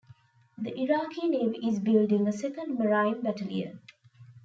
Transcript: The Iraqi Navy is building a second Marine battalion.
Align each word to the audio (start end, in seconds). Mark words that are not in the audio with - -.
The 0.57 0.75
Iraqi 0.81 1.27
Navy 1.29 1.59
is 1.63 1.77
building 1.77 2.27
a 2.27 2.31
second 2.31 2.73
Marine 2.79 3.21
battalion. 3.21 3.81